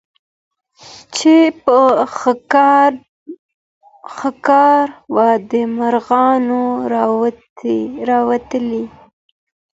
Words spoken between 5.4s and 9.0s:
د مرغانو راوتلی